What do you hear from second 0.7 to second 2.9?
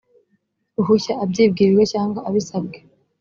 ruhushya abyibwirije cyangwa abisabwe